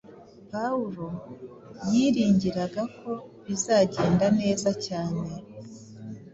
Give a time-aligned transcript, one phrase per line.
[0.51, 1.07] Pawulo
[1.91, 3.11] yiringiraga ko
[3.45, 5.31] bizagenda neza cyane,